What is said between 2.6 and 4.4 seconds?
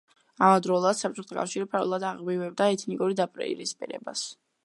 ეთნიკური დაპირისპირებას.